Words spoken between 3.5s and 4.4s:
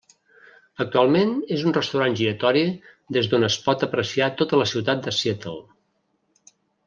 pot apreciar